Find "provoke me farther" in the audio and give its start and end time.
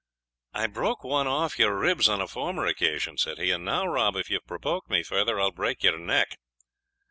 4.41-5.39